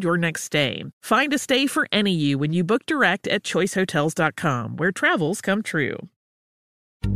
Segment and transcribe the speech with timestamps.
[0.00, 0.84] your next stay.
[1.02, 5.62] Find a stay for any you when you book direct at choicehotels.com, where travels come
[5.62, 6.08] true.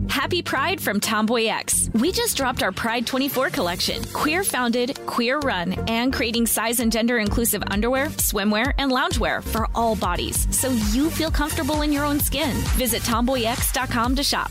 [0.08, 1.90] Happy Pride from Tomboy X.
[1.94, 4.02] We just dropped our Pride 24 collection.
[4.12, 9.68] Queer founded, queer run, and creating size and gender inclusive underwear, swimwear, and loungewear for
[9.74, 12.54] all bodies so you feel comfortable in your own skin.
[12.76, 14.50] Visit tomboyx.com to shop.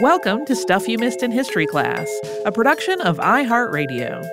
[0.00, 2.08] Welcome to Stuff You Missed in History class,
[2.44, 4.24] a production of iHeartRadio.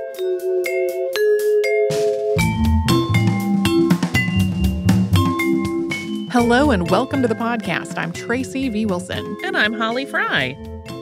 [6.31, 7.95] Hello and welcome to the podcast.
[7.95, 8.87] I'm Tracy V.
[8.87, 9.37] Wilson.
[9.45, 10.57] And I'm Holly Fry.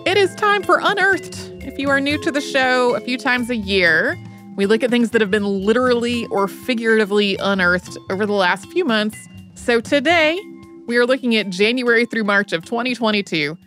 [0.05, 1.53] It is time for Unearthed.
[1.63, 4.17] If you are new to the show, a few times a year,
[4.57, 8.83] we look at things that have been literally or figuratively unearthed over the last few
[8.83, 9.17] months.
[9.55, 10.37] So today,
[10.85, 13.57] we are looking at January through March of 2022.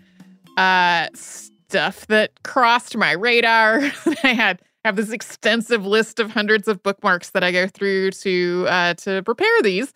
[0.56, 3.80] Uh, stuff that crossed my radar.
[4.24, 8.66] I had have this extensive list of hundreds of bookmarks that I go through to
[8.68, 9.92] uh, to prepare these.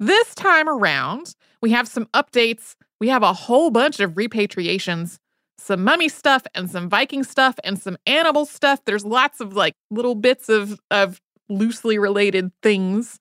[0.00, 2.74] This time around, we have some updates.
[3.00, 5.18] We have a whole bunch of repatriations,
[5.58, 8.80] some mummy stuff and some Viking stuff and some animal stuff.
[8.84, 13.18] There's lots of like little bits of of loosely related things.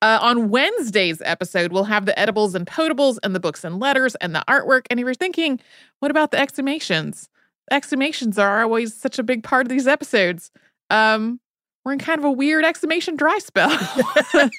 [0.00, 4.14] Uh, on Wednesday's episode, we'll have the edibles and potables and the books and letters
[4.16, 4.86] and the artwork.
[4.90, 5.58] And if you're thinking,
[5.98, 7.28] what about the exhumations?
[7.72, 10.50] Exhumations are always such a big part of these episodes.
[10.90, 11.40] Um,
[11.84, 13.70] we're in kind of a weird exhumation dry spell.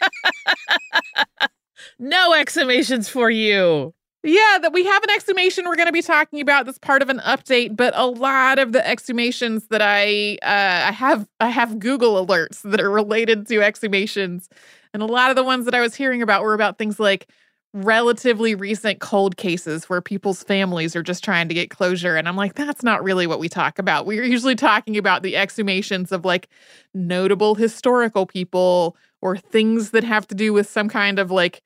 [2.00, 3.94] no exhumations for you.
[4.22, 7.10] Yeah, that we have an exhumation we're going to be talking about that's part of
[7.10, 11.80] an update, but a lot of the exhumations that I uh, I have I have
[11.80, 14.50] Google alerts that are related to exhumations,
[14.94, 17.28] and a lot of the ones that I was hearing about were about things like
[17.74, 22.16] relatively recent cold cases where people's families are just trying to get closure.
[22.16, 24.06] And I'm like, that's not really what we talk about.
[24.08, 26.48] We're usually talking about the exhumations of like
[26.94, 31.62] notable historical people or things that have to do with some kind of like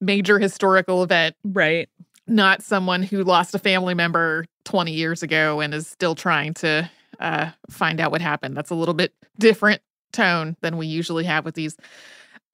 [0.00, 1.34] major historical event.
[1.42, 1.88] Right.
[2.28, 6.88] Not someone who lost a family member 20 years ago and is still trying to
[7.18, 8.56] uh, find out what happened.
[8.56, 11.76] That's a little bit different tone than we usually have with these.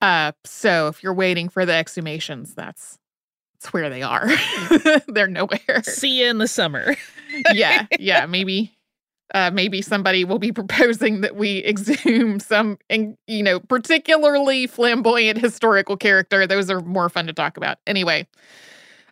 [0.01, 2.97] Uh, so if you're waiting for the exhumations, that's
[3.53, 4.29] that's where they are.
[5.07, 5.83] They're nowhere.
[5.83, 6.95] See you in the summer.
[7.53, 8.71] yeah, yeah, maybe
[9.33, 12.77] uh, maybe somebody will be proposing that we exhume some,
[13.27, 16.47] you know, particularly flamboyant historical character.
[16.47, 17.77] Those are more fun to talk about.
[17.85, 18.27] Anyway,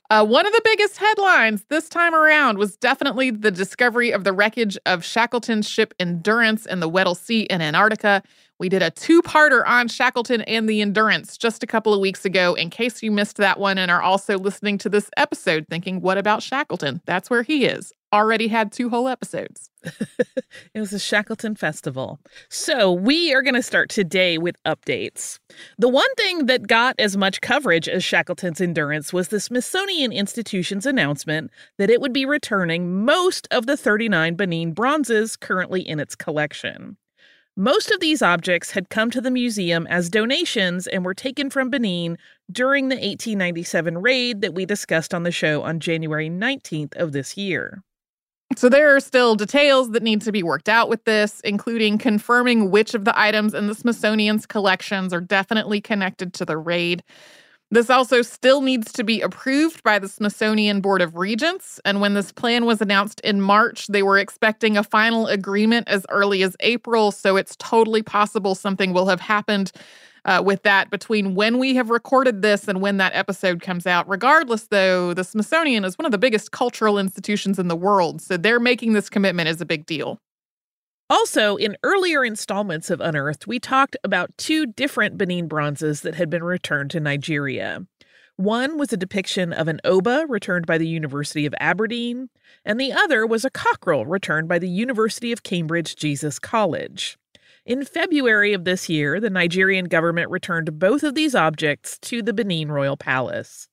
[0.09, 4.31] uh, one of the biggest headlines this time around was definitely the discovery of the
[4.31, 8.23] wreckage of Shackleton's ship Endurance in the Weddell Sea in Antarctica.
[8.59, 12.25] We did a two parter on Shackleton and the Endurance just a couple of weeks
[12.25, 12.55] ago.
[12.55, 16.17] In case you missed that one and are also listening to this episode thinking, what
[16.17, 17.01] about Shackleton?
[17.05, 17.93] That's where he is.
[18.11, 19.69] Already had two whole episodes.
[19.83, 22.19] it was a Shackleton festival.
[22.49, 25.37] So we are going to start today with updates.
[25.77, 30.87] The one thing that got as much coverage as Shackleton's Endurance was the Smithsonian Institution's
[30.87, 36.15] announcement that it would be returning most of the 39 Benin bronzes currently in its
[36.15, 36.97] collection.
[37.59, 41.71] Most of these objects had come to the museum as donations and were taken from
[41.71, 42.15] Benin
[42.51, 47.35] during the 1897 raid that we discussed on the show on January 19th of this
[47.35, 47.81] year.
[48.55, 52.69] So there are still details that need to be worked out with this, including confirming
[52.69, 57.03] which of the items in the Smithsonian's collections are definitely connected to the raid.
[57.69, 61.81] This also still needs to be approved by the Smithsonian Board of Regents.
[61.83, 66.05] And when this plan was announced in March, they were expecting a final agreement as
[66.09, 67.11] early as April.
[67.11, 69.73] So it's totally possible something will have happened
[70.23, 74.07] uh, with that between when we have recorded this and when that episode comes out.
[74.07, 78.21] Regardless, though, the Smithsonian is one of the biggest cultural institutions in the world.
[78.21, 80.21] So they're making this commitment is a big deal.
[81.09, 86.29] Also, in earlier installments of Unearthed, we talked about two different Benin bronzes that had
[86.29, 87.85] been returned to Nigeria.
[88.35, 92.29] One was a depiction of an oba returned by the University of Aberdeen,
[92.65, 97.17] and the other was a cockerel returned by the University of Cambridge Jesus College.
[97.65, 102.33] In February of this year, the Nigerian government returned both of these objects to the
[102.33, 103.69] Benin Royal Palace.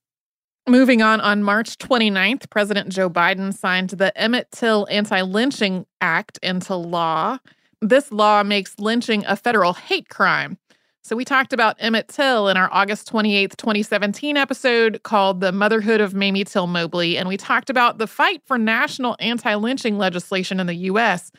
[0.67, 6.39] Moving on, on March 29th, President Joe Biden signed the Emmett Till Anti Lynching Act
[6.43, 7.37] into law.
[7.83, 10.57] This law makes lynching a federal hate crime.
[11.03, 16.01] So, we talked about Emmett Till in our August 28th, 2017 episode called The Motherhood
[16.01, 17.19] of Mamie Till Mobley.
[17.19, 21.31] And we talked about the fight for national anti lynching legislation in the U.S.,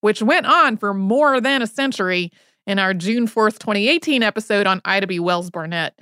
[0.00, 2.32] which went on for more than a century
[2.66, 5.20] in our June 4th, 2018 episode on Ida B.
[5.20, 5.96] Wells Barnett.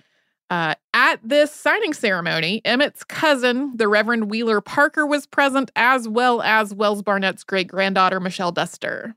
[0.52, 6.42] Uh, at this signing ceremony, Emmett's cousin, the Reverend Wheeler Parker, was present, as well
[6.42, 9.14] as Wells Barnett's great granddaughter, Michelle Duster.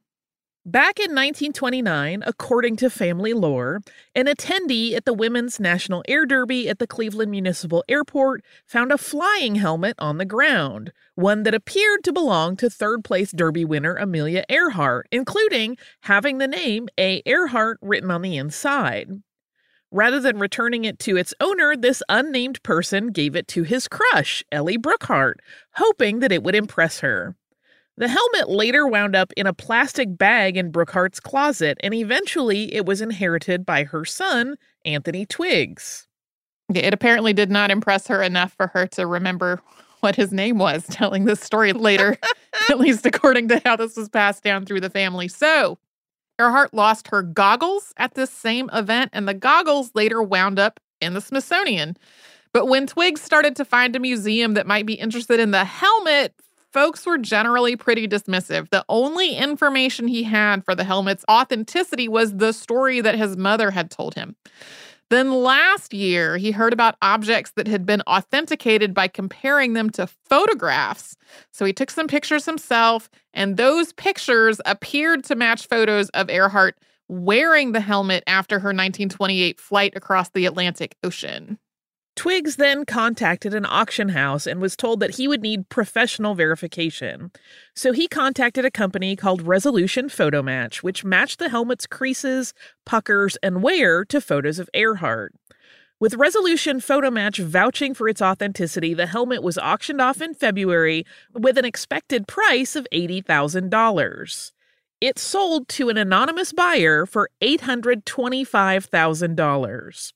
[0.65, 3.81] Back in 1929, according to family lore,
[4.15, 8.97] an attendee at the Women's National Air Derby at the Cleveland Municipal Airport found a
[8.97, 13.97] flying helmet on the ground, one that appeared to belong to third place Derby winner
[13.97, 17.21] Amelia Earhart, including having the name A.
[17.25, 19.21] Earhart written on the inside.
[19.91, 24.43] Rather than returning it to its owner, this unnamed person gave it to his crush,
[24.51, 25.35] Ellie Brookhart,
[25.75, 27.35] hoping that it would impress her.
[27.97, 32.85] The helmet later wound up in a plastic bag in Brookhart's closet, and eventually it
[32.85, 36.07] was inherited by her son, Anthony Twiggs.
[36.73, 39.61] It apparently did not impress her enough for her to remember
[40.01, 42.17] what his name was, telling this story later,
[42.69, 45.27] at least according to how this was passed down through the family.
[45.27, 45.77] So,
[46.39, 51.13] Earhart lost her goggles at this same event, and the goggles later wound up in
[51.13, 51.97] the Smithsonian.
[52.53, 56.33] But when Twiggs started to find a museum that might be interested in the helmet,
[56.71, 58.69] folks were generally pretty dismissive.
[58.69, 63.71] The only information he had for the helmet's authenticity was the story that his mother
[63.71, 64.35] had told him.
[65.09, 70.07] Then last year, he heard about objects that had been authenticated by comparing them to
[70.07, 71.15] photographs.
[71.51, 76.77] So he took some pictures himself, and those pictures appeared to match photos of Earhart
[77.07, 81.59] wearing the helmet after her 1928 flight across the Atlantic Ocean.
[82.15, 87.31] Twiggs then contacted an auction house and was told that he would need professional verification.
[87.75, 92.53] So he contacted a company called Resolution Photo Match, which matched the helmet's creases,
[92.85, 95.33] puckers, and wear to photos of Earhart.
[95.99, 101.05] With Resolution Photo Match vouching for its authenticity, the helmet was auctioned off in February
[101.33, 104.51] with an expected price of $80,000.
[105.01, 110.13] It sold to an anonymous buyer for $825,000.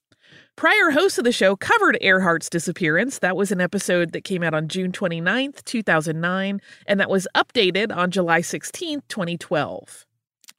[0.59, 3.19] Prior hosts of the show covered Earhart's disappearance.
[3.19, 7.95] That was an episode that came out on June 29th, 2009, and that was updated
[7.95, 10.05] on July 16th, 2012.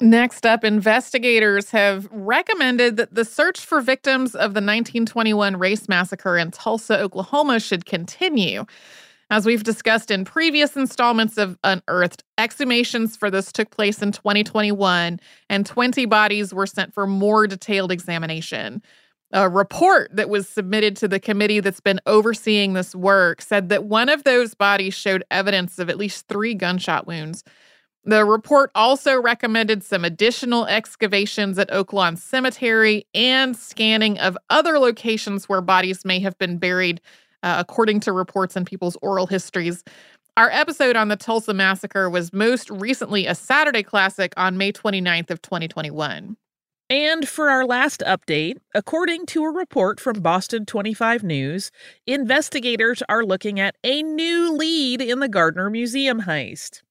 [0.01, 6.39] Next up, investigators have recommended that the search for victims of the 1921 race massacre
[6.39, 8.65] in Tulsa, Oklahoma should continue.
[9.29, 15.21] As we've discussed in previous installments of Unearthed, exhumations for this took place in 2021,
[15.51, 18.83] and 20 bodies were sent for more detailed examination.
[19.33, 23.85] A report that was submitted to the committee that's been overseeing this work said that
[23.85, 27.45] one of those bodies showed evidence of at least three gunshot wounds.
[28.05, 35.49] The report also recommended some additional excavations at Oaklawn Cemetery and scanning of other locations
[35.49, 37.01] where bodies may have been buried,
[37.45, 39.85] uh, according to reports and people's oral histories.
[40.37, 45.31] Our episode on the Tulsa Massacre was most recently a Saturday classic on May 29th
[45.31, 46.37] of 2021.
[46.91, 51.71] And for our last update, according to a report from Boston 25 News,
[52.05, 56.83] investigators are looking at a new lead in the Gardner Museum heist.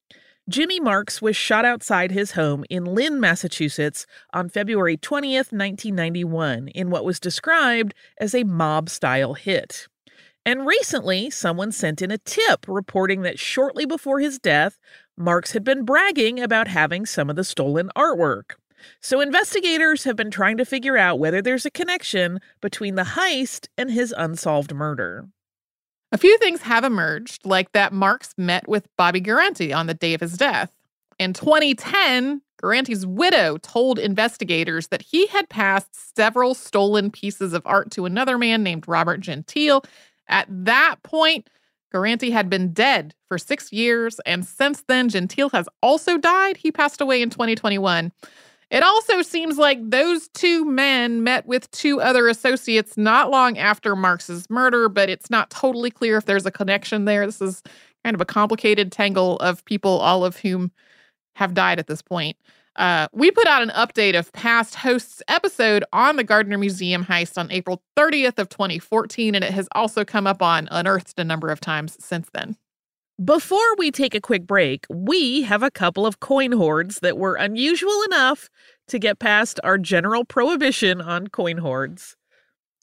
[0.48, 6.90] Jimmy Marks was shot outside his home in Lynn, Massachusetts on February 20th, 1991, in
[6.90, 9.90] what was described as a mob style hit.
[10.46, 14.80] And recently, someone sent in a tip reporting that shortly before his death,
[15.18, 18.54] Marks had been bragging about having some of the stolen artwork.
[19.02, 23.68] So, investigators have been trying to figure out whether there's a connection between the heist
[23.78, 25.28] and his unsolved murder.
[26.12, 30.14] A few things have emerged, like that Marks met with Bobby Guarente on the day
[30.14, 30.72] of his death.
[31.20, 37.92] In 2010, Guarente's widow told investigators that he had passed several stolen pieces of art
[37.92, 39.84] to another man named Robert Gentile.
[40.28, 41.50] At that point,
[41.92, 46.58] Guarente had been dead for six years, and since then, Gentile has also died.
[46.58, 48.12] He passed away in 2021.
[48.72, 53.96] It also seems like those two men met with two other associates not long after
[53.96, 57.26] Marks's murder, but it's not totally clear if there's a connection there.
[57.26, 57.64] This is
[58.04, 60.72] kind of a complicated tangle of people, all of whom
[61.36, 62.38] have died at this point.
[62.76, 67.38] Uh, we put out an update of past hosts episode on the Gardner Museum heist
[67.38, 71.50] on April 30th of 2014, and it has also come up on Unearthed a number
[71.50, 72.56] of times since then.
[73.24, 77.36] Before we take a quick break, we have a couple of coin hoards that were
[77.36, 78.50] unusual enough
[78.88, 82.16] to get past our general prohibition on coin hoards.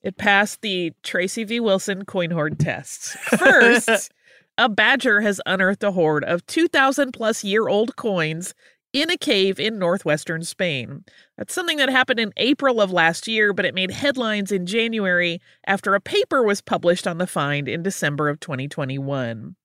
[0.03, 1.61] It passed the Tracy V.
[1.61, 3.17] Wilson coin hoard test.
[3.39, 4.13] First,
[4.59, 8.53] a badger has unearthed a hoard of 2,000 plus year old coins
[8.93, 11.03] in a cave in northwestern Spain.
[11.39, 15.41] That's something that happened in April of last year, but it made headlines in January
[15.67, 19.57] after a paper was published on the find in December of 2021.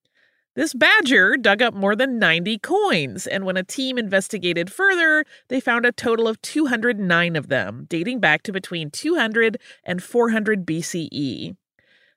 [0.53, 5.61] This badger dug up more than 90 coins, and when a team investigated further, they
[5.61, 11.55] found a total of 209 of them, dating back to between 200 and 400 BCE.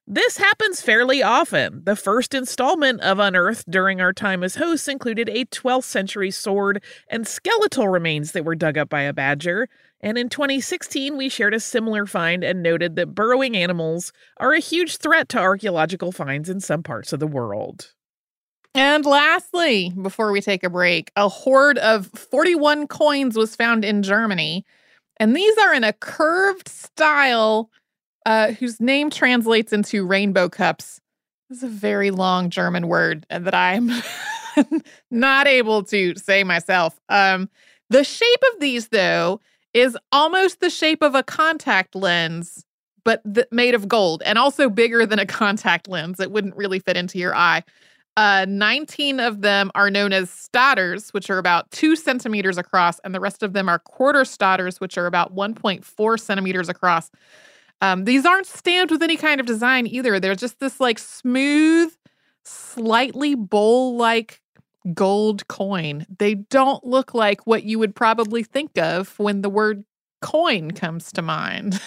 [0.06, 1.82] This happens fairly often.
[1.84, 6.82] The first installment of Unearthed during our time as hosts included a 12th century sword
[7.08, 9.68] and skeletal remains that were dug up by a badger.
[10.00, 14.60] And in 2016, we shared a similar find and noted that burrowing animals are a
[14.60, 17.93] huge threat to archaeological finds in some parts of the world.
[18.74, 24.02] And lastly, before we take a break, a hoard of 41 coins was found in
[24.02, 24.64] Germany.
[25.18, 27.70] And these are in a curved style
[28.26, 31.00] uh, whose name translates into rainbow cups.
[31.48, 33.90] This is a very long German word that I'm
[35.10, 36.98] not able to say myself.
[37.08, 37.48] Um,
[37.90, 39.40] the shape of these, though,
[39.72, 42.64] is almost the shape of a contact lens,
[43.04, 46.18] but th- made of gold and also bigger than a contact lens.
[46.18, 47.62] It wouldn't really fit into your eye.
[48.16, 53.14] Uh, 19 of them are known as staters, which are about two centimeters across, and
[53.14, 57.10] the rest of them are quarter staters, which are about 1.4 centimeters across.
[57.80, 60.20] Um, these aren't stamped with any kind of design either.
[60.20, 61.92] They're just this like smooth,
[62.44, 64.40] slightly bowl like
[64.92, 66.06] gold coin.
[66.18, 69.84] They don't look like what you would probably think of when the word
[70.20, 71.80] coin comes to mind.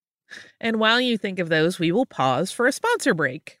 [0.60, 3.60] and while you think of those, we will pause for a sponsor break.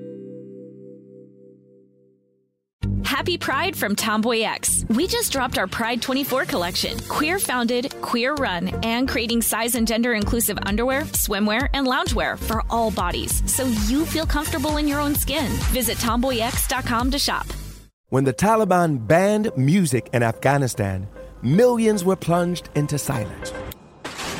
[3.11, 4.85] Happy Pride from Tomboy X.
[4.87, 6.97] We just dropped our Pride 24 collection.
[7.09, 12.63] Queer founded, queer run, and creating size and gender inclusive underwear, swimwear, and loungewear for
[12.69, 15.45] all bodies so you feel comfortable in your own skin.
[15.73, 17.47] Visit tomboyx.com to shop.
[18.07, 21.05] When the Taliban banned music in Afghanistan,
[21.41, 23.51] millions were plunged into silence.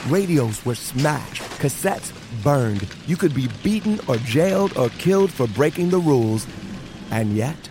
[0.08, 2.88] Radios were smashed, cassettes burned.
[3.06, 6.48] You could be beaten or jailed or killed for breaking the rules.
[7.12, 7.71] And yet,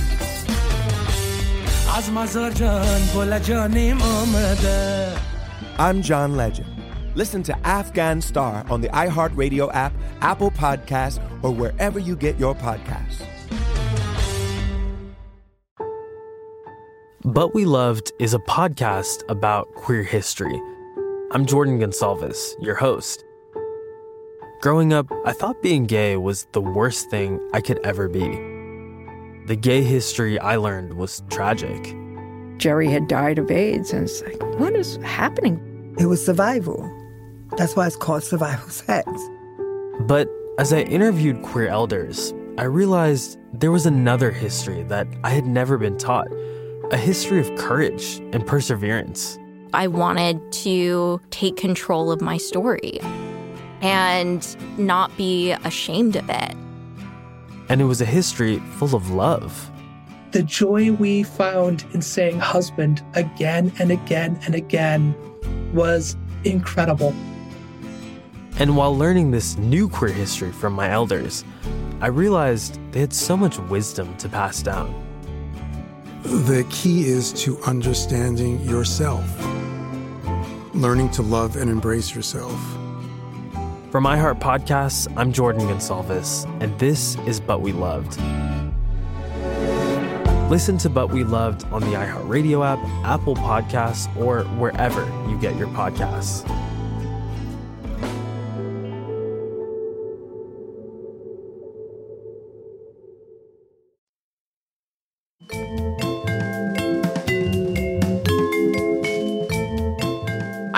[1.96, 5.12] از مزار جان بولا جانیم آمده
[5.78, 6.66] I'm John Legend.
[7.14, 12.54] Listen to Afghan Star on the iHeartRadio app, Apple Podcasts, or wherever you get your
[12.54, 13.22] podcasts.
[17.24, 20.58] But We Loved is a podcast about queer history.
[21.32, 23.24] I'm Jordan Gonsalves, your host.
[24.62, 28.49] Growing up, I thought being gay was the worst thing I could ever be.
[29.51, 31.93] The gay history I learned was tragic.
[32.55, 35.93] Jerry had died of AIDS, and it's like, what is happening?
[35.99, 36.89] It was survival.
[37.57, 39.11] That's why it's called survival sex.
[40.07, 45.45] But as I interviewed queer elders, I realized there was another history that I had
[45.45, 46.29] never been taught
[46.91, 49.37] a history of courage and perseverance.
[49.73, 53.01] I wanted to take control of my story
[53.81, 56.55] and not be ashamed of it.
[57.71, 59.71] And it was a history full of love.
[60.31, 65.15] The joy we found in saying husband again and again and again
[65.73, 67.15] was incredible.
[68.59, 71.45] And while learning this new queer history from my elders,
[72.01, 74.93] I realized they had so much wisdom to pass down.
[76.23, 79.25] The key is to understanding yourself,
[80.73, 82.80] learning to love and embrace yourself.
[83.91, 88.17] From iHeart Podcasts, I'm Jordan Gonsalves, and this is But We Loved.
[90.49, 95.57] Listen to But We Loved on the iHeartRadio app, Apple Podcasts, or wherever you get
[95.57, 96.47] your podcasts.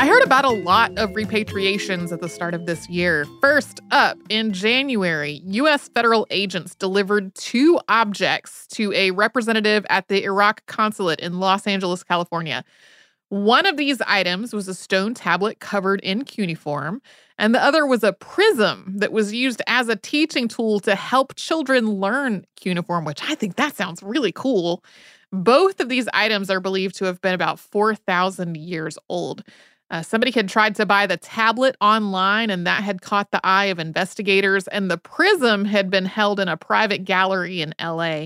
[0.04, 3.26] I heard about a lot of repatriations at the start of this year.
[3.40, 5.88] First up, in January, U.S.
[5.96, 12.04] federal agents delivered two objects to a representative at the Iraq consulate in Los Angeles,
[12.04, 12.66] California.
[13.30, 17.02] One of these items was a stone tablet covered in cuneiform,
[17.38, 21.34] and the other was a prism that was used as a teaching tool to help
[21.38, 24.84] children learn cuneiform, which I think that sounds really cool.
[25.32, 29.46] Both of these items are believed to have been about 4,000 years old.
[29.94, 33.66] Uh, somebody had tried to buy the tablet online, and that had caught the eye
[33.66, 38.26] of investigators, and the prism had been held in a private gallery in LA.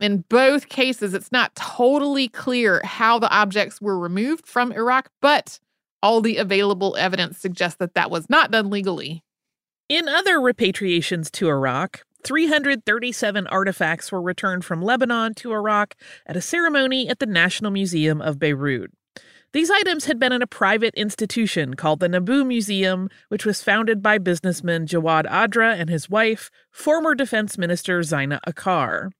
[0.00, 5.60] In both cases, it's not totally clear how the objects were removed from Iraq, but
[6.02, 9.22] all the available evidence suggests that that was not done legally.
[9.90, 16.40] In other repatriations to Iraq, 337 artifacts were returned from Lebanon to Iraq at a
[16.40, 18.90] ceremony at the National Museum of Beirut.
[19.54, 24.02] These items had been in a private institution called the Nabu Museum, which was founded
[24.02, 29.12] by businessman Jawad Adra and his wife, former Defense Minister Zeina Akar.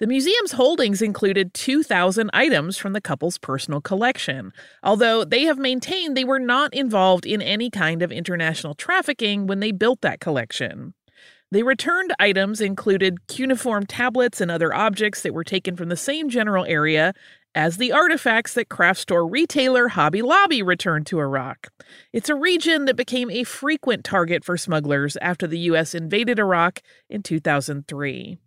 [0.00, 6.16] The museum's holdings included 2,000 items from the couple's personal collection, although they have maintained
[6.16, 10.94] they were not involved in any kind of international trafficking when they built that collection.
[11.52, 16.28] The returned items included cuneiform tablets and other objects that were taken from the same
[16.28, 17.14] general area
[17.56, 21.68] as the artifacts that craft store retailer Hobby Lobby returned to Iraq.
[22.12, 25.94] It's a region that became a frequent target for smugglers after the U.S.
[25.94, 28.38] invaded Iraq in 2003.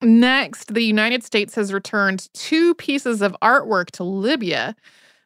[0.00, 4.74] Next, the United States has returned two pieces of artwork to Libya.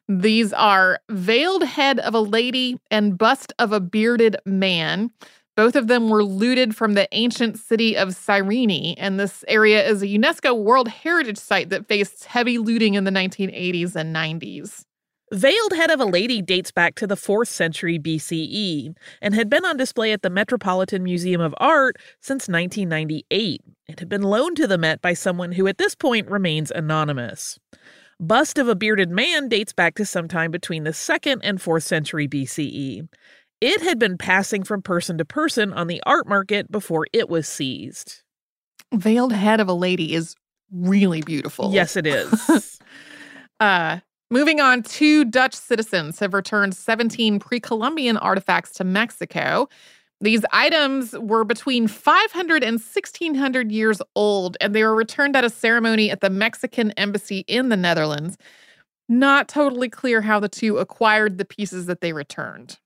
[0.09, 5.11] These are veiled head of a lady and bust of a bearded man.
[5.57, 10.03] Both of them were looted from the ancient city of Cyrene, and this area is
[10.03, 14.83] a UNESCO World Heritage Site that faced heavy looting in the 1980s and 90s.
[15.33, 19.65] Veiled Head of a Lady dates back to the 4th century BCE and had been
[19.65, 23.61] on display at the Metropolitan Museum of Art since 1998.
[23.89, 27.57] It had been loaned to the Met by someone who at this point remains anonymous.
[28.19, 32.27] Bust of a Bearded Man dates back to sometime between the 2nd and 4th century
[32.27, 33.07] BCE.
[33.59, 37.47] It had been passing from person to person on the art market before it was
[37.47, 38.21] seized.
[38.93, 40.35] Veiled Head of a Lady is
[40.71, 41.71] really beautiful.
[41.73, 42.79] Yes, it is.
[43.59, 49.69] uh, Moving on, two Dutch citizens have returned 17 pre Columbian artifacts to Mexico.
[50.19, 55.49] These items were between 500 and 1600 years old, and they were returned at a
[55.49, 58.35] ceremony at the Mexican embassy in the Netherlands.
[59.07, 62.77] Not totally clear how the two acquired the pieces that they returned.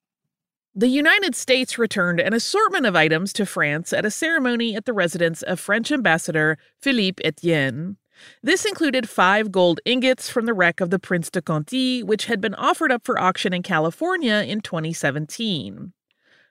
[0.74, 4.94] The United States returned an assortment of items to France at a ceremony at the
[4.94, 7.98] residence of French ambassador Philippe Etienne.
[8.42, 12.40] This included five gold ingots from the wreck of the Prince de Conty, which had
[12.40, 15.92] been offered up for auction in California in 2017.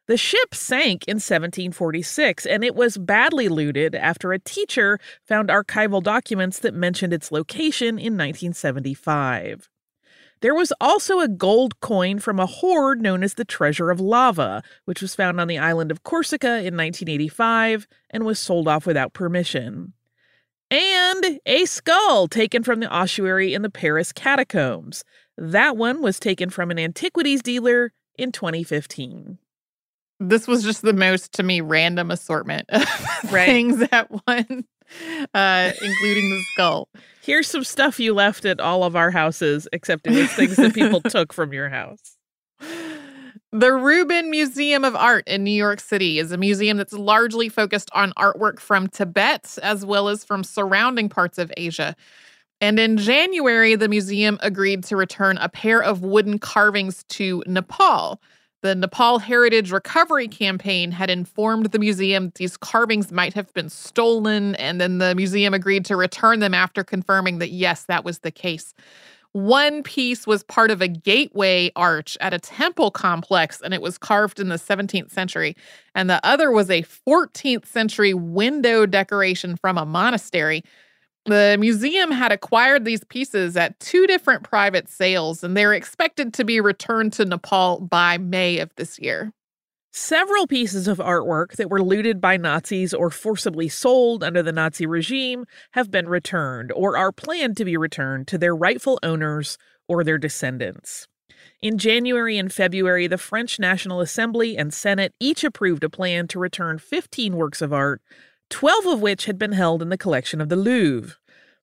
[0.07, 6.03] The ship sank in 1746 and it was badly looted after a teacher found archival
[6.03, 9.71] documents that mentioned its location in 1975.
[10.43, 14.63] There was also a gold coin from a hoard known as the Treasure of Lava,
[14.87, 19.13] which was found on the island of Corsica in 1985 and was sold off without
[19.13, 19.93] permission.
[20.71, 25.05] And a skull taken from the ossuary in the Paris catacombs.
[25.37, 29.39] That one was taken from an antiquities dealer in 2015.
[30.21, 32.87] This was just the most, to me, random assortment of
[33.33, 33.47] Right.
[33.47, 34.65] things at one,
[35.35, 36.89] uh, including the skull.
[37.23, 40.75] Here's some stuff you left at all of our houses, except it was things that
[40.75, 42.17] people took from your house.
[43.53, 47.91] The Rubin Museum of Art in New York City is a museum that's largely focused
[47.93, 51.97] on artwork from Tibet as well as from surrounding parts of Asia.
[52.61, 58.21] And in January, the museum agreed to return a pair of wooden carvings to Nepal.
[58.63, 64.55] The Nepal Heritage Recovery Campaign had informed the museum these carvings might have been stolen,
[64.57, 68.31] and then the museum agreed to return them after confirming that, yes, that was the
[68.31, 68.75] case.
[69.33, 73.97] One piece was part of a gateway arch at a temple complex, and it was
[73.97, 75.57] carved in the 17th century.
[75.95, 80.65] And the other was a 14th century window decoration from a monastery.
[81.27, 86.45] The museum had acquired these pieces at two different private sales, and they're expected to
[86.45, 89.33] be returned to Nepal by May of this year.
[89.93, 94.87] Several pieces of artwork that were looted by Nazis or forcibly sold under the Nazi
[94.87, 100.05] regime have been returned or are planned to be returned to their rightful owners or
[100.05, 101.09] their descendants.
[101.61, 106.39] In January and February, the French National Assembly and Senate each approved a plan to
[106.39, 108.01] return 15 works of art,
[108.51, 111.17] 12 of which had been held in the collection of the Louvre.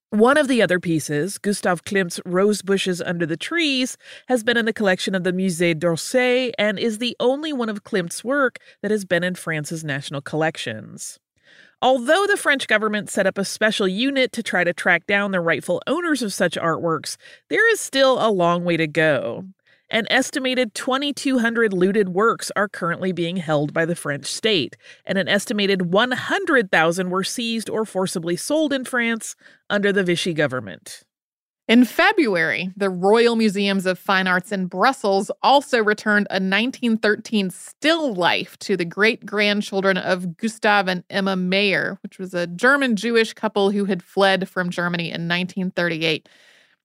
[0.09, 3.97] One of the other pieces, Gustav Klimt's Rose Bushes Under the Trees,
[4.29, 7.83] has been in the collection of the Musée d'Orsay and is the only one of
[7.83, 11.19] Klimt's work that has been in France's national collections.
[11.81, 15.41] Although the French government set up a special unit to try to track down the
[15.41, 17.17] rightful owners of such artworks,
[17.49, 19.45] there is still a long way to go.
[19.89, 25.29] An estimated 2,200 looted works are currently being held by the French state, and an
[25.29, 29.35] estimated 100,000 were seized or forcibly sold in France
[29.69, 31.03] under the Vichy government.
[31.69, 38.13] In February, the Royal Museums of Fine Arts in Brussels also returned a 1913 still
[38.13, 43.33] life to the great grandchildren of Gustav and Emma Mayer, which was a German Jewish
[43.33, 46.29] couple who had fled from Germany in 1938.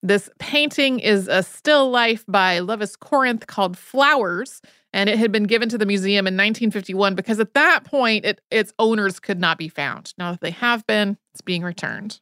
[0.02, 4.60] This painting is a still life by Lovis Corinth called Flowers,
[4.92, 8.40] and it had been given to the museum in 1951 because at that point it,
[8.50, 10.12] its owners could not be found.
[10.18, 12.20] Now that they have been, it's being returned.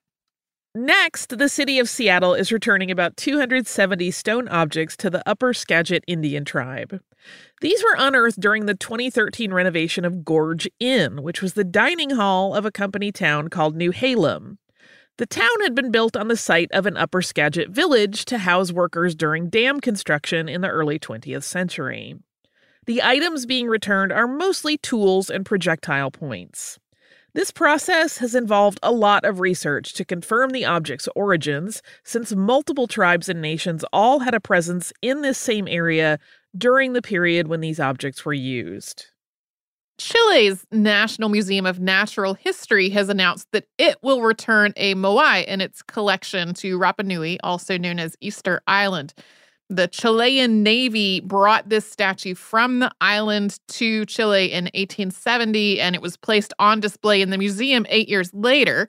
[0.74, 6.04] Next, the city of Seattle is returning about 270 stone objects to the Upper Skagit
[6.06, 7.00] Indian tribe.
[7.60, 12.54] These were unearthed during the 2013 renovation of Gorge Inn, which was the dining hall
[12.54, 14.58] of a company town called Newhalem.
[15.20, 18.72] The town had been built on the site of an Upper Skagit village to house
[18.72, 22.14] workers during dam construction in the early 20th century.
[22.86, 26.78] The items being returned are mostly tools and projectile points.
[27.34, 32.86] This process has involved a lot of research to confirm the object's origins, since multiple
[32.86, 36.18] tribes and nations all had a presence in this same area
[36.56, 39.10] during the period when these objects were used.
[40.00, 45.60] Chile's National Museum of Natural History has announced that it will return a moai in
[45.60, 49.12] its collection to Rapa Nui, also known as Easter Island.
[49.68, 56.00] The Chilean Navy brought this statue from the island to Chile in 1870, and it
[56.00, 58.88] was placed on display in the museum eight years later.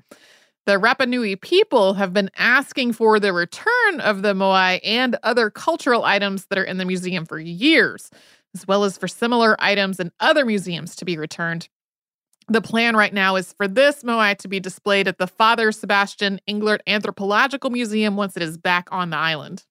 [0.65, 5.49] The Rapa Nui people have been asking for the return of the moai and other
[5.49, 8.11] cultural items that are in the museum for years
[8.55, 11.69] as well as for similar items in other museums to be returned.
[12.47, 16.39] The plan right now is for this moai to be displayed at the Father Sebastian
[16.49, 19.63] Englert Anthropological Museum once it is back on the island.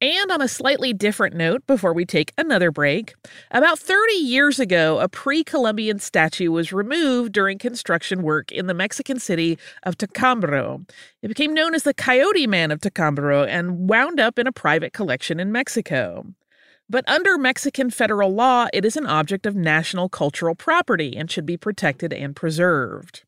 [0.00, 3.14] And on a slightly different note, before we take another break,
[3.50, 8.74] about 30 years ago, a pre Columbian statue was removed during construction work in the
[8.74, 10.86] Mexican city of Tacambaro.
[11.22, 14.92] It became known as the Coyote Man of Tacambaro and wound up in a private
[14.92, 16.26] collection in Mexico.
[16.88, 21.46] But under Mexican federal law, it is an object of national cultural property and should
[21.46, 23.24] be protected and preserved.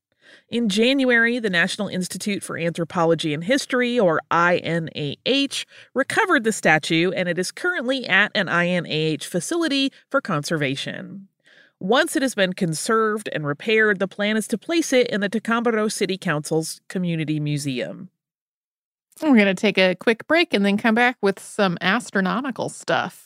[0.48, 5.64] In January, the National Institute for Anthropology and History, or INAH,
[5.94, 11.28] recovered the statue and it is currently at an INAH facility for conservation.
[11.78, 15.28] Once it has been conserved and repaired, the plan is to place it in the
[15.28, 18.08] Tacambaro City Council's Community Museum.
[19.22, 23.25] We're going to take a quick break and then come back with some astronomical stuff.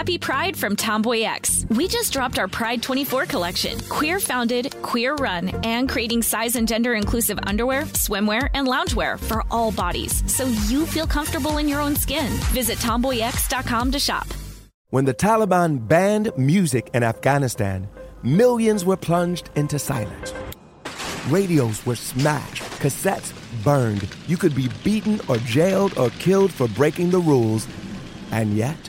[0.00, 1.66] Happy Pride from Tomboy X.
[1.68, 3.78] We just dropped our Pride 24 collection.
[3.90, 9.44] Queer founded, queer run, and creating size and gender inclusive underwear, swimwear, and loungewear for
[9.50, 12.32] all bodies so you feel comfortable in your own skin.
[12.54, 14.26] Visit tomboyx.com to shop.
[14.88, 17.86] When the Taliban banned music in Afghanistan,
[18.22, 20.32] millions were plunged into silence.
[21.28, 24.08] Radios were smashed, cassettes burned.
[24.26, 27.68] You could be beaten or jailed or killed for breaking the rules.
[28.30, 28.88] And yet,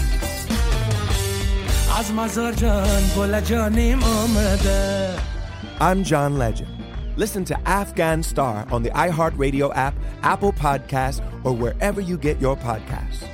[5.81, 6.71] I'm John Legend.
[7.17, 12.55] Listen to Afghan Star on the iHeartRadio app, Apple Podcasts, or wherever you get your
[12.55, 13.27] podcasts.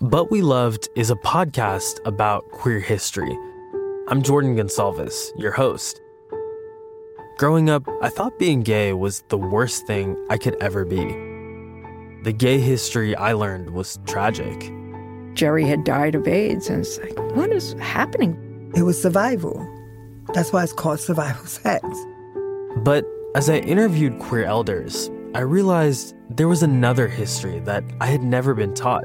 [0.00, 3.38] But We Loved is a podcast about queer history.
[4.08, 6.00] I'm Jordan Gonsalves, your host.
[7.38, 11.25] Growing up, I thought being gay was the worst thing I could ever be.
[12.26, 14.72] The gay history I learned was tragic.
[15.34, 18.72] Jerry had died of AIDS, and it's like, what is happening?
[18.74, 19.64] It was survival.
[20.34, 21.86] That's why it's called survival sex.
[22.78, 23.04] But
[23.36, 28.54] as I interviewed queer elders, I realized there was another history that I had never
[28.54, 29.04] been taught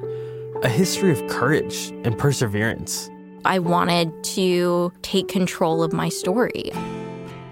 [0.63, 3.07] a history of courage and perseverance.
[3.45, 6.71] I wanted to take control of my story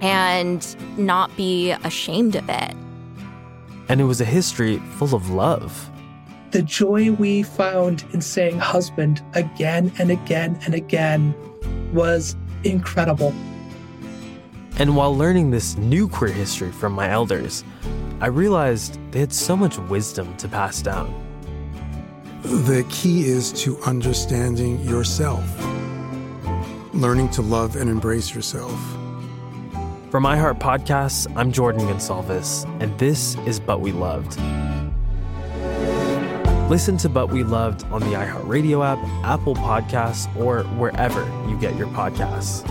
[0.01, 0.65] and
[0.97, 2.73] not be ashamed of it
[3.89, 5.89] and it was a history full of love.
[6.51, 11.35] The joy we found in saying husband again and again and again
[11.93, 13.33] was incredible.
[14.77, 17.63] And while learning this new queer history from my elders,
[18.21, 21.13] I realized they had so much wisdom to pass down.
[22.43, 25.43] The key is to understanding yourself,
[26.93, 28.98] learning to love and embrace yourself
[30.09, 34.39] from iHeart Podcasts, I'm Jordan Gonsalves, and this is But We Loved.
[36.67, 41.75] Listen to But We Loved on the iHeartRadio app, Apple Podcasts, or wherever you get
[41.75, 42.67] your podcasts.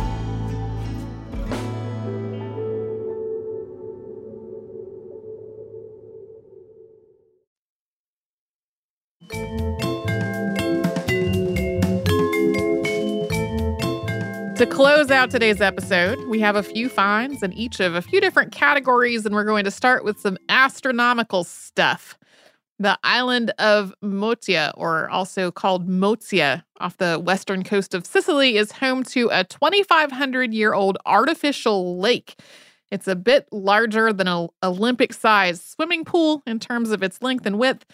[14.59, 18.21] To close out today's episode, we have a few finds in each of a few
[18.21, 22.19] different categories, and we're going to start with some astronomical stuff.
[22.81, 28.73] The island of Motya, or also called Mozia, off the western coast of Sicily, is
[28.73, 32.35] home to a 2,500 year old artificial lake.
[32.91, 37.47] It's a bit larger than an Olympic sized swimming pool in terms of its length
[37.47, 37.87] and width,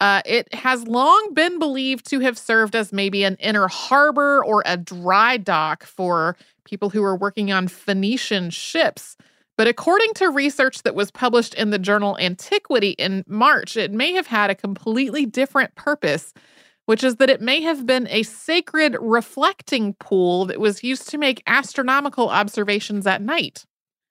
[0.00, 4.62] uh, it has long been believed to have served as maybe an inner harbor or
[4.64, 9.16] a dry dock for people who were working on Phoenician ships.
[9.56, 14.12] But according to research that was published in the journal Antiquity in March, it may
[14.12, 16.32] have had a completely different purpose,
[16.86, 21.18] which is that it may have been a sacred reflecting pool that was used to
[21.18, 23.66] make astronomical observations at night.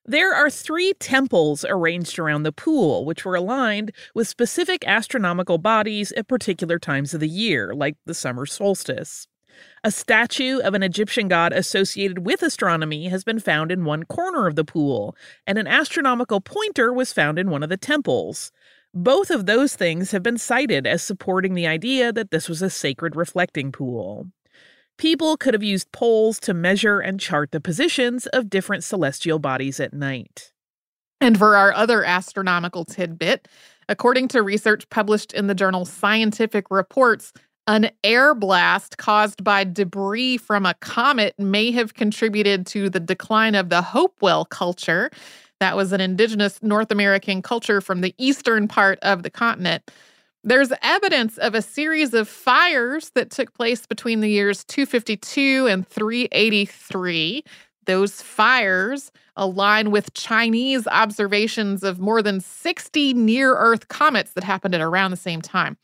[0.10, 6.14] There are three temples arranged around the pool, which were aligned with specific astronomical bodies
[6.14, 9.28] at particular times of the year, like the summer solstice.
[9.84, 14.48] A statue of an Egyptian god associated with astronomy has been found in one corner
[14.48, 15.14] of the pool,
[15.46, 18.54] and an astronomical pointer was found in one of the temples.
[18.94, 22.70] Both of those things have been cited as supporting the idea that this was a
[22.70, 24.28] sacred reflecting pool.
[24.98, 29.80] People could have used poles to measure and chart the positions of different celestial bodies
[29.80, 30.52] at night.
[31.22, 33.48] And for our other astronomical tidbit,
[33.90, 37.32] according to research published in the journal Scientific Reports,
[37.68, 43.56] an air blast caused by debris from a comet may have contributed to the decline
[43.56, 45.12] of the Hopewell culture.
[45.60, 49.92] That was an indigenous North American culture from the eastern part of the continent.
[50.44, 55.88] There's evidence of a series of fires that took place between the years 252 and
[55.88, 57.44] 383.
[57.86, 64.76] Those fires align with Chinese observations of more than 60 near Earth comets that happened
[64.76, 65.78] at around the same time.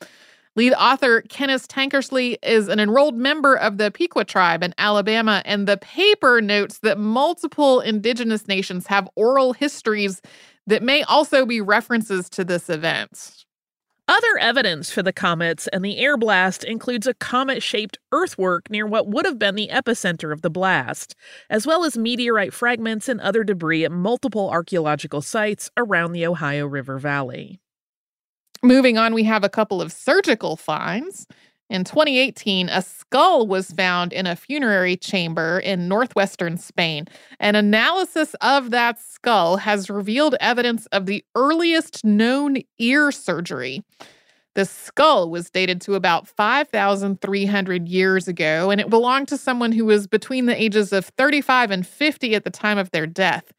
[0.56, 5.68] Lead author Kenneth Tankersley is an enrolled member of the Piqua tribe in Alabama, and
[5.68, 10.22] the paper notes that multiple indigenous nations have oral histories
[10.68, 13.46] that may also be references to this event.
[14.08, 18.86] Other evidence for the comets and the air blast includes a comet shaped earthwork near
[18.86, 21.16] what would have been the epicenter of the blast,
[21.50, 26.68] as well as meteorite fragments and other debris at multiple archaeological sites around the Ohio
[26.68, 27.62] River Valley.
[28.62, 31.26] Moving on, we have a couple of surgical finds.
[31.74, 37.08] In 2018, a skull was found in a funerary chamber in northwestern Spain.
[37.40, 43.84] An analysis of that skull has revealed evidence of the earliest known ear surgery.
[44.54, 49.86] The skull was dated to about 5,300 years ago, and it belonged to someone who
[49.86, 53.52] was between the ages of 35 and 50 at the time of their death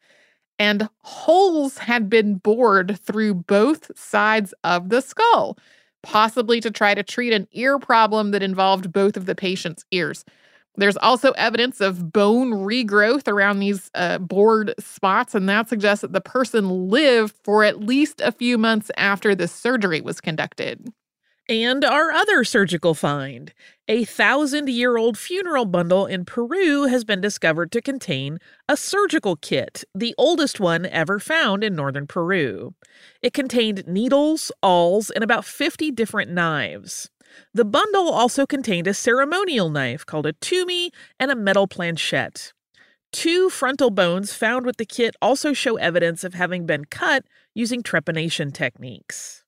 [0.57, 5.57] and holes had been bored through both sides of the skull,
[6.05, 10.23] possibly to try to treat an ear problem that involved both of the patient's ears.
[10.77, 16.13] There's also evidence of bone regrowth around these uh, bored spots, and that suggests that
[16.13, 20.87] the person lived for at least a few months after the surgery was conducted.
[21.47, 23.53] And our other surgical find
[23.87, 29.35] a thousand year old funeral bundle in Peru has been discovered to contain a surgical
[29.35, 32.73] kit, the oldest one ever found in northern Peru.
[33.21, 37.11] It contained needles, awls, and about 50 different knives.
[37.53, 42.53] The bundle also contained a ceremonial knife called a tumi and a metal planchette.
[43.11, 47.83] Two frontal bones found with the kit also show evidence of having been cut using
[47.83, 49.44] trepanation techniques.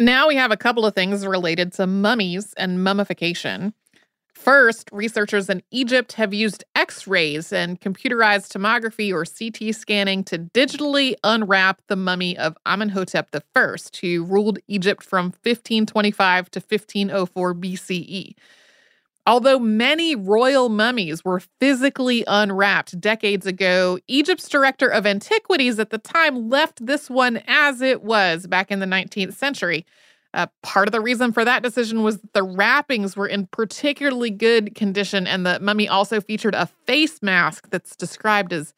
[0.00, 3.74] Now we have a couple of things related to mummies and mummification.
[4.32, 10.38] First, researchers in Egypt have used X rays and computerized tomography or CT scanning to
[10.38, 18.32] digitally unwrap the mummy of Amenhotep I, who ruled Egypt from 1525 to 1504 BCE.
[19.26, 25.98] Although many royal mummies were physically unwrapped decades ago, Egypt's director of antiquities at the
[25.98, 29.84] time left this one as it was back in the 19th century.
[30.32, 34.30] Uh, part of the reason for that decision was that the wrappings were in particularly
[34.30, 38.72] good condition, and the mummy also featured a face mask that's described as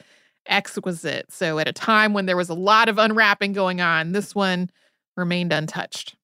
[0.47, 1.31] exquisite.
[1.31, 4.71] So, at a time when there was a lot of unwrapping going on, this one
[5.15, 6.17] remained untouched.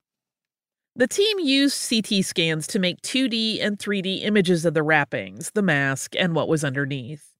[0.98, 5.62] The team used CT scans to make 2D and 3D images of the wrappings, the
[5.62, 7.32] mask, and what was underneath.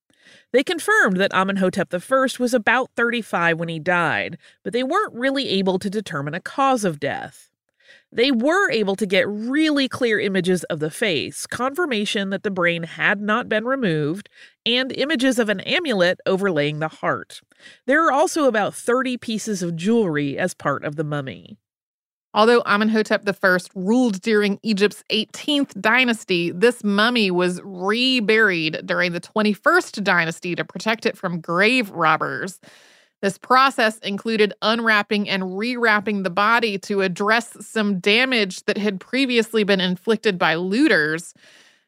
[0.53, 5.49] They confirmed that Amenhotep I was about 35 when he died, but they weren't really
[5.49, 7.51] able to determine a cause of death.
[8.13, 12.85] They were able to get really clear images of the face, confirmation that the brain
[12.85, 14.29] had not been removed,
[14.65, 17.41] and images of an amulet overlaying the heart.
[17.87, 21.59] There are also about 30 pieces of jewelry as part of the mummy.
[22.35, 30.05] Although Amenhotep I ruled during Egypt's 18th dynasty, this mummy was reburied during the 21st
[30.05, 32.61] dynasty to protect it from grave robbers.
[33.21, 39.65] This process included unwrapping and rewrapping the body to address some damage that had previously
[39.65, 41.35] been inflicted by looters.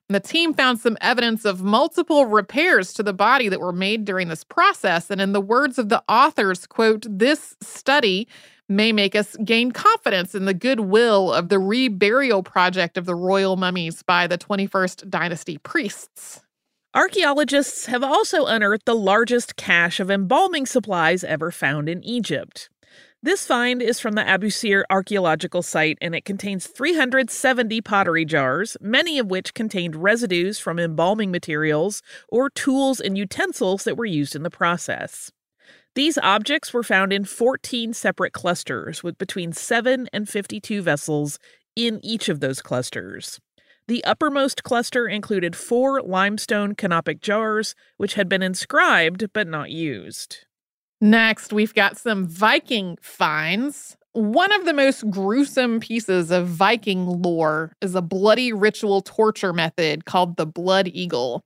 [0.09, 4.05] And the team found some evidence of multiple repairs to the body that were made
[4.05, 5.09] during this process.
[5.09, 8.27] And in the words of the authors, quote, this study
[8.71, 13.57] may make us gain confidence in the goodwill of the reburial project of the royal
[13.57, 16.41] mummies by the 21st dynasty priests.
[16.95, 22.71] Archaeologists have also unearthed the largest cache of embalming supplies ever found in Egypt.
[23.23, 29.19] This find is from the Abusir archaeological site and it contains 370 pottery jars, many
[29.19, 34.43] of which contained residues from embalming materials or tools and utensils that were used in
[34.43, 35.31] the process.
[36.01, 41.39] These objects were found in 14 separate clusters with between 7 and 52 vessels
[41.77, 43.39] in each of those clusters.
[43.87, 50.47] The uppermost cluster included four limestone canopic jars, which had been inscribed but not used.
[51.03, 53.99] Next, we've got some Viking finds.
[54.13, 60.07] One of the most gruesome pieces of Viking lore is a bloody ritual torture method
[60.07, 61.45] called the Blood Eagle.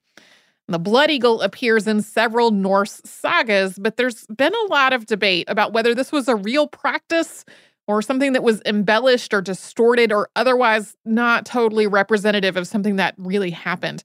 [0.68, 5.44] The Blood Eagle appears in several Norse sagas, but there's been a lot of debate
[5.48, 7.44] about whether this was a real practice
[7.86, 13.14] or something that was embellished or distorted or otherwise not totally representative of something that
[13.18, 14.02] really happened.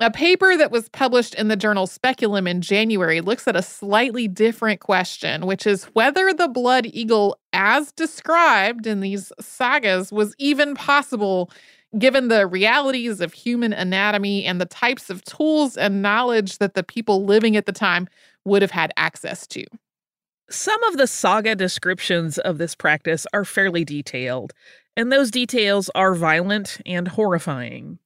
[0.00, 4.28] A paper that was published in the journal Speculum in January looks at a slightly
[4.28, 10.74] different question, which is whether the blood eagle, as described in these sagas, was even
[10.76, 11.50] possible
[11.96, 16.82] given the realities of human anatomy and the types of tools and knowledge that the
[16.82, 18.08] people living at the time
[18.44, 19.64] would have had access to.
[20.50, 24.52] Some of the saga descriptions of this practice are fairly detailed,
[24.96, 27.98] and those details are violent and horrifying.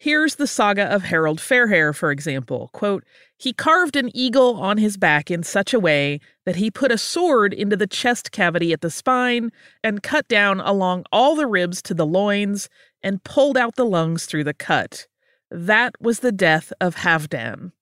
[0.00, 2.70] Here's the saga of Harold Fairhair, for example.
[2.72, 3.04] Quote,
[3.36, 6.98] he carved an eagle on his back in such a way that he put a
[6.98, 9.50] sword into the chest cavity at the spine
[9.82, 12.68] and cut down along all the ribs to the loins
[13.02, 15.06] and pulled out the lungs through the cut.
[15.50, 17.72] That was the death of Halfdan.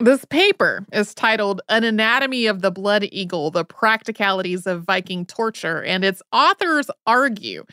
[0.00, 5.82] This paper is titled An Anatomy of the Blood Eagle The Practicalities of Viking Torture,
[5.82, 7.64] and its authors argue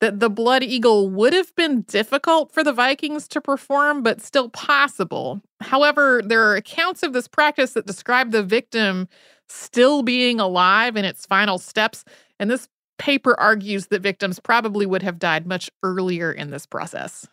[0.00, 4.50] that the blood eagle would have been difficult for the Vikings to perform, but still
[4.50, 5.40] possible.
[5.60, 9.08] However, there are accounts of this practice that describe the victim
[9.48, 12.04] still being alive in its final steps,
[12.38, 17.26] and this paper argues that victims probably would have died much earlier in this process.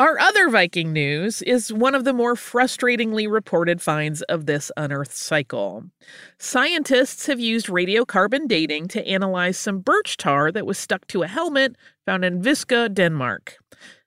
[0.00, 5.12] Our other Viking news is one of the more frustratingly reported finds of this unearthed
[5.12, 5.84] cycle.
[6.38, 11.28] Scientists have used radiocarbon dating to analyze some birch tar that was stuck to a
[11.28, 13.58] helmet found in Veksø, Denmark.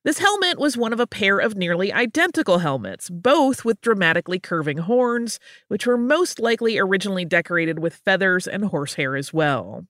[0.04, 4.80] This helmet was one of a pair of nearly identical helmets, both with dramatically curving
[4.80, 9.88] horns, which were most likely originally decorated with feathers and horsehair as well.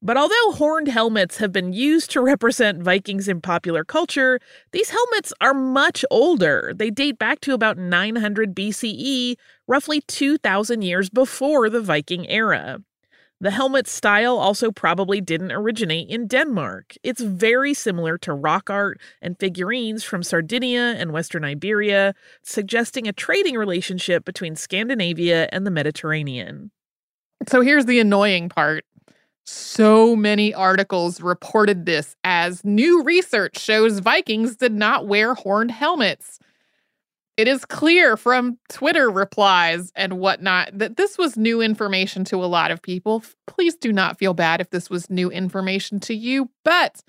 [0.00, 4.38] But although horned helmets have been used to represent Vikings in popular culture,
[4.70, 6.72] these helmets are much older.
[6.74, 9.34] They date back to about 900 BCE,
[9.66, 12.78] roughly 2,000 years before the Viking era.
[13.40, 16.94] The helmet style also probably didn't originate in Denmark.
[17.02, 23.12] It's very similar to rock art and figurines from Sardinia and Western Iberia, suggesting a
[23.12, 26.72] trading relationship between Scandinavia and the Mediterranean.
[27.48, 28.84] So here's the annoying part
[29.48, 36.38] so many articles reported this as new research shows Vikings did not wear horned helmets.
[37.38, 42.46] It is clear from Twitter replies and whatnot that this was new information to a
[42.46, 43.22] lot of people.
[43.46, 47.02] Please do not feel bad if this was new information to you, but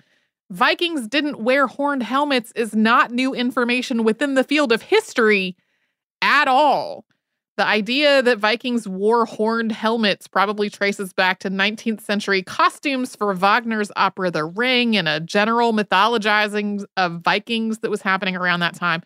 [0.48, 5.56] Vikings didn't wear horned helmets is not new information within the field of history
[6.22, 7.04] at all.
[7.60, 13.34] The idea that Vikings wore horned helmets probably traces back to 19th century costumes for
[13.34, 18.72] Wagner's opera The Ring and a general mythologizing of Vikings that was happening around that
[18.74, 19.02] time.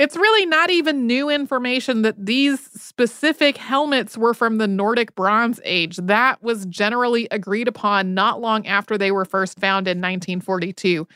[0.00, 5.60] It's really not even new information that these specific helmets were from the Nordic Bronze
[5.62, 5.96] Age.
[5.98, 11.06] That was generally agreed upon not long after they were first found in 1942.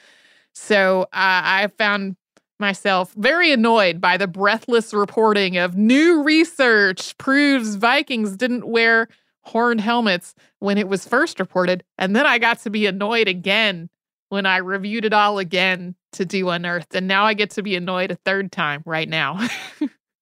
[0.52, 2.14] So uh, I found
[2.64, 9.06] myself very annoyed by the breathless reporting of new research proves Vikings didn't wear
[9.42, 11.84] horned helmets when it was first reported.
[11.98, 13.90] And then I got to be annoyed again
[14.30, 16.94] when I reviewed it all again to do Unearthed.
[16.94, 19.46] And now I get to be annoyed a third time right now.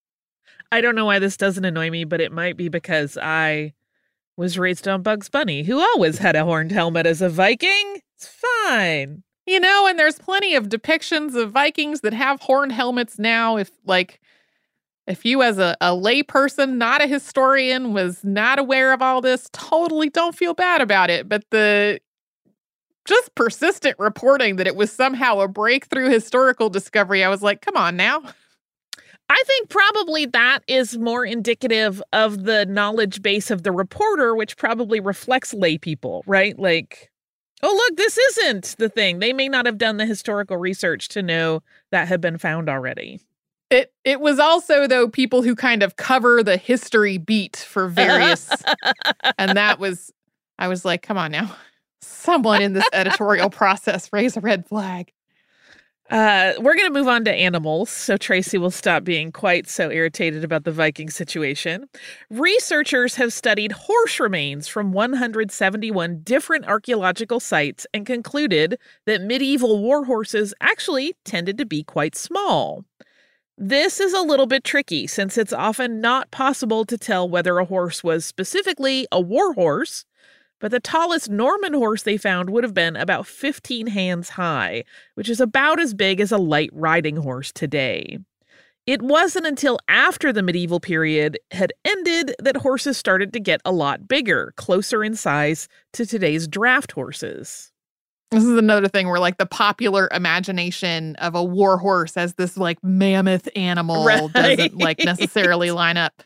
[0.72, 3.72] I don't know why this doesn't annoy me, but it might be because I
[4.36, 8.00] was raised on Bugs Bunny, who always had a horned helmet as a Viking.
[8.16, 9.22] It's fine.
[9.46, 13.56] You know, and there's plenty of depictions of Vikings that have horned helmets now.
[13.56, 14.20] If, like,
[15.06, 19.50] if you, as a, a layperson, not a historian, was not aware of all this,
[19.52, 21.28] totally don't feel bad about it.
[21.28, 22.00] But the
[23.04, 27.76] just persistent reporting that it was somehow a breakthrough historical discovery, I was like, come
[27.76, 28.22] on now.
[29.28, 34.56] I think probably that is more indicative of the knowledge base of the reporter, which
[34.56, 36.56] probably reflects lay people, right?
[36.58, 37.10] Like,
[37.62, 39.18] oh, look, this isn't the thing.
[39.18, 43.20] They may not have done the historical research to know that had been found already.
[43.70, 48.50] It it was also though people who kind of cover the history beat for various
[49.38, 50.12] and that was
[50.58, 51.56] I was like, come on now.
[52.02, 55.12] Someone in this editorial process raise a red flag.
[56.12, 59.90] Uh, we're going to move on to animals, so Tracy will stop being quite so
[59.90, 61.88] irritated about the Viking situation.
[62.28, 70.04] Researchers have studied horse remains from 171 different archaeological sites and concluded that medieval war
[70.04, 72.84] horses actually tended to be quite small.
[73.56, 77.64] This is a little bit tricky since it's often not possible to tell whether a
[77.64, 80.04] horse was specifically a war horse
[80.62, 84.84] but the tallest Norman horse they found would have been about 15 hands high,
[85.16, 88.18] which is about as big as a light riding horse today.
[88.86, 93.72] It wasn't until after the medieval period had ended that horses started to get a
[93.72, 97.72] lot bigger, closer in size to today's draft horses.
[98.30, 102.56] This is another thing where, like, the popular imagination of a war horse as this,
[102.56, 104.32] like, mammoth animal right.
[104.32, 106.22] doesn't, like, necessarily line up.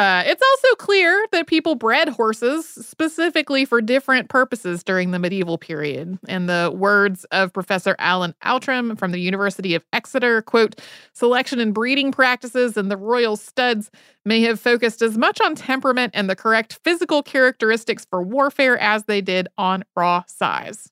[0.00, 5.58] Uh, it's also clear that people bred horses specifically for different purposes during the medieval
[5.58, 6.18] period.
[6.26, 10.80] In the words of Professor Alan Outram from the University of Exeter, quote,
[11.12, 13.90] selection and breeding practices in the royal studs
[14.24, 19.04] may have focused as much on temperament and the correct physical characteristics for warfare as
[19.04, 20.90] they did on raw size.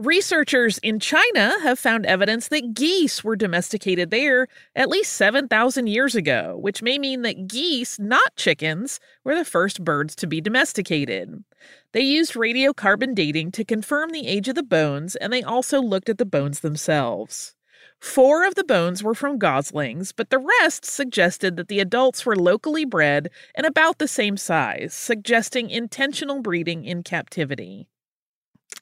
[0.00, 6.14] Researchers in China have found evidence that geese were domesticated there at least 7,000 years
[6.14, 11.44] ago, which may mean that geese, not chickens, were the first birds to be domesticated.
[11.92, 16.08] They used radiocarbon dating to confirm the age of the bones, and they also looked
[16.08, 17.54] at the bones themselves.
[17.98, 22.36] Four of the bones were from goslings, but the rest suggested that the adults were
[22.36, 27.89] locally bred and about the same size, suggesting intentional breeding in captivity.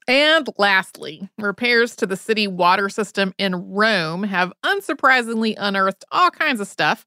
[0.07, 6.61] And lastly, repairs to the city water system in Rome have unsurprisingly unearthed all kinds
[6.61, 7.05] of stuff,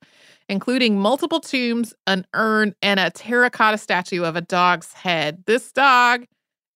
[0.48, 5.44] including multiple tombs, an urn, and a terracotta statue of a dog's head.
[5.48, 6.26] This dog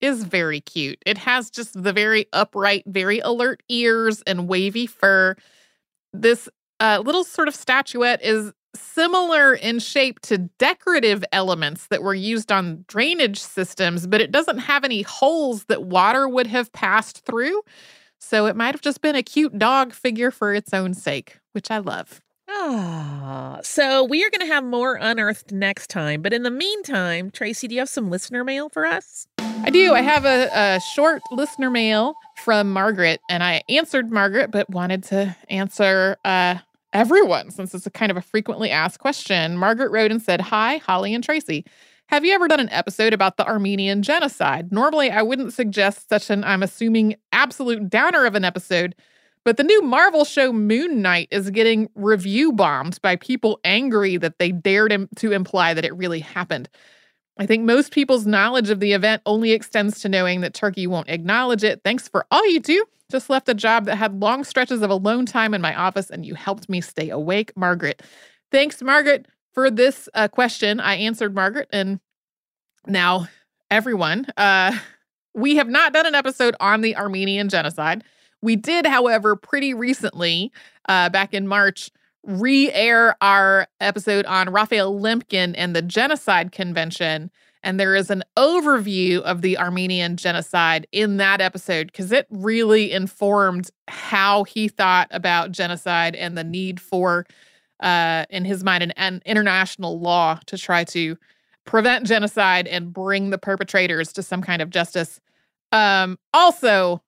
[0.02, 0.98] is very cute.
[1.06, 5.36] It has just the very upright, very alert ears and wavy fur.
[6.12, 6.50] This
[6.80, 12.52] uh, little sort of statuette is similar in shape to decorative elements that were used
[12.52, 17.62] on drainage systems, but it doesn't have any holes that water would have passed through.
[18.20, 21.70] So it might have just been a cute dog figure for its own sake, which
[21.70, 22.22] I love.
[22.50, 26.22] Ah, so we are going to have more unearthed next time.
[26.22, 29.28] But in the meantime, Tracy, do you have some listener mail for us?
[29.40, 29.94] I do.
[29.94, 32.14] I have a, a short listener mail
[32.44, 36.56] from Margaret, and I answered Margaret, but wanted to answer uh,
[36.96, 39.58] everyone, since it's a kind of a frequently asked question.
[39.58, 41.66] Margaret wrote and said, Hi, Holly and Tracy.
[42.08, 44.72] Have you ever done an episode about the Armenian genocide?
[44.72, 48.96] Normally, I wouldn't suggest such an, I'm assuming, absolute downer of an episode,
[49.44, 54.40] but the new Marvel show Moon Knight is getting review bombed by people angry that
[54.40, 56.70] they dared to imply that it really happened.
[57.38, 61.10] I think most people's knowledge of the event only extends to knowing that Turkey won't
[61.10, 61.82] acknowledge it.
[61.84, 62.86] Thanks for all you do.
[63.12, 66.26] Just left a job that had long stretches of alone time in my office, and
[66.26, 68.02] you helped me stay awake, Margaret.
[68.52, 70.80] Thanks, Margaret, for this uh, question.
[70.80, 72.00] I answered Margaret, and
[72.88, 73.28] now
[73.70, 74.26] everyone.
[74.38, 74.78] Uh,
[75.34, 78.04] we have not done an episode on the Armenian genocide.
[78.42, 80.52] We did, however, pretty recently,
[80.88, 81.92] uh, back in March,
[82.26, 87.32] re air our episode on Raphael Lemkin and the Genocide Convention.
[87.64, 92.92] And there is an overview of the Armenian genocide in that episode because it really
[92.92, 97.26] informed how he thought about genocide and the need for,
[97.80, 101.18] uh, in his mind, an, an international law to try to
[101.66, 105.20] prevent genocide and bring the perpetrators to some kind of justice.
[105.72, 107.02] Um, also,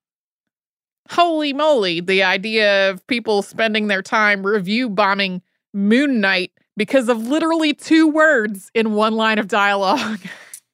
[1.08, 5.42] holy moly, the idea of people spending their time review bombing
[5.74, 10.20] Moon Knight because of literally two words in one line of dialogue.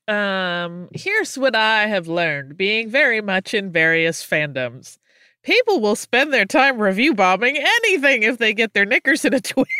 [0.06, 4.98] Um, here's what I have learned being very much in various fandoms.
[5.42, 9.40] People will spend their time review bombing anything if they get their knickers in a
[9.40, 9.70] twist.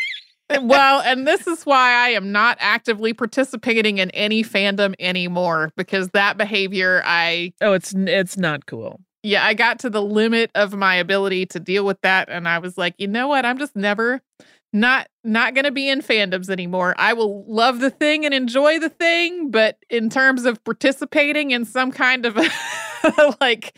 [0.63, 6.09] well, and this is why I am not actively participating in any fandom anymore because
[6.11, 9.01] that behavior I Oh, it's it's not cool.
[9.25, 12.59] Yeah, I got to the limit of my ability to deal with that and I
[12.59, 13.45] was like, "You know what?
[13.47, 14.23] I'm just never
[14.75, 16.95] not not going to be in fandoms anymore.
[16.99, 21.65] I will love the thing and enjoy the thing, but in terms of participating in
[21.65, 22.37] some kind of
[23.41, 23.75] like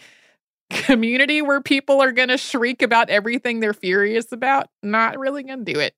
[0.70, 5.64] community where people are going to shriek about everything they're furious about, not really going
[5.64, 5.94] to do it.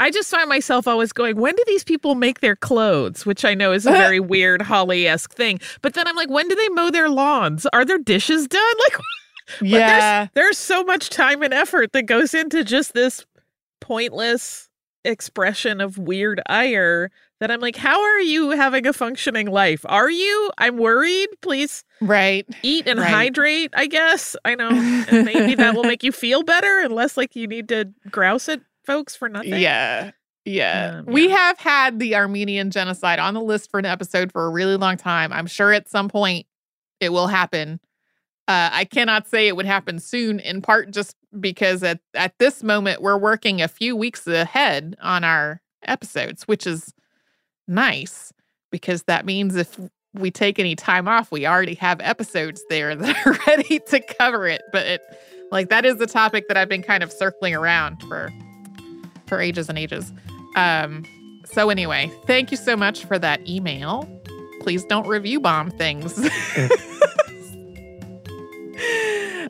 [0.00, 3.26] I just find myself always going, when do these people make their clothes?
[3.26, 5.58] Which I know is a very weird Holly esque thing.
[5.82, 7.66] But then I'm like, when do they mow their lawns?
[7.72, 8.62] Are their dishes done?
[8.90, 10.18] Like, yeah.
[10.18, 13.24] There's, there's so much time and effort that goes into just this
[13.80, 14.68] pointless
[15.04, 19.86] expression of weird ire that I'm like, how are you having a functioning life?
[19.88, 20.50] Are you?
[20.58, 21.28] I'm worried.
[21.40, 22.46] Please right.
[22.62, 23.08] eat and Right.
[23.08, 24.36] hydrate, I guess.
[24.44, 24.68] I know.
[24.70, 28.48] And maybe that will make you feel better and less like you need to grouse
[28.48, 29.60] at folks for nothing.
[29.60, 30.12] Yeah.
[30.44, 31.00] Yeah.
[31.00, 34.50] Um, we have had the Armenian genocide on the list for an episode for a
[34.50, 35.30] really long time.
[35.30, 36.46] I'm sure at some point
[36.98, 37.80] it will happen.
[38.48, 42.62] Uh, I cannot say it would happen soon, in part just because at, at this
[42.62, 46.94] moment we're working a few weeks ahead on our episodes, which is
[47.66, 48.32] nice
[48.70, 49.78] because that means if
[50.14, 54.46] we take any time off, we already have episodes there that are ready to cover
[54.46, 54.62] it.
[54.72, 55.02] But it,
[55.52, 58.30] like that is the topic that I've been kind of circling around for
[59.28, 60.12] for ages and ages.
[60.56, 61.04] Um,
[61.44, 64.08] so anyway, thank you so much for that email.
[64.60, 66.18] Please don't review bomb things.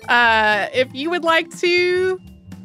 [0.08, 2.20] uh, if you would like to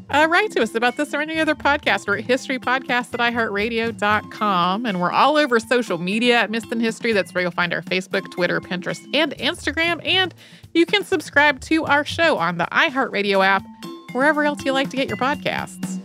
[0.09, 4.85] uh, write to us about this or any other podcast, we're at historypodcast at iheartradio.com.
[4.85, 7.13] And we're all over social media at Missed in History.
[7.13, 10.05] That's where you'll find our Facebook, Twitter, Pinterest, and Instagram.
[10.05, 10.33] And
[10.73, 13.63] you can subscribe to our show on the iHeartRadio app,
[14.11, 16.02] wherever else you like to get your podcasts.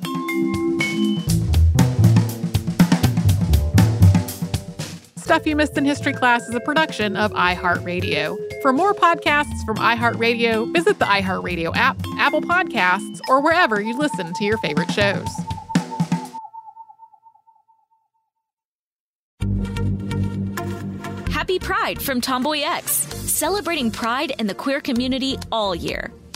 [5.29, 8.63] Stuff You Missed in History Class is a production of iHeartRadio.
[8.63, 14.33] For more podcasts from iHeartRadio, visit the iHeartRadio app, Apple Podcasts, or wherever you listen
[14.33, 15.29] to your favorite shows.
[21.31, 26.11] Happy Pride from Tomboy X, celebrating pride and the queer community all year.